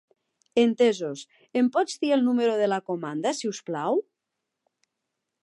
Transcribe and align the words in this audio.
Entesos, 0.61 1.21
em 1.61 1.69
pots 1.75 1.99
dir 2.05 2.09
el 2.17 2.25
número 2.29 2.57
de 2.63 2.71
la 2.73 2.81
comanda, 2.89 3.35
si 3.43 3.53
us 3.53 3.61
plau? 3.69 4.03